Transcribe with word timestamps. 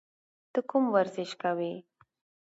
ته 0.51 0.59
کوم 0.69 0.83
ورزش 0.95 1.31
کوې؟ 1.41 1.73